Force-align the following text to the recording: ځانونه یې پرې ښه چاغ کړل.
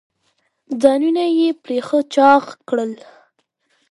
ځانونه 0.81 1.23
یې 1.39 1.49
پرې 1.63 1.77
ښه 1.87 1.99
چاغ 2.13 2.43
کړل. 2.67 2.91